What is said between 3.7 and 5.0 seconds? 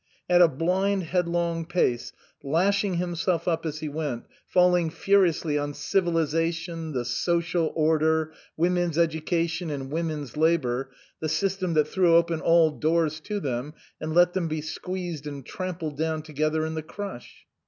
he went, falling